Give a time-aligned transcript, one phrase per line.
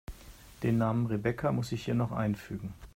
[0.63, 2.73] Den Namen Rebecca muss ich hier noch einfügen.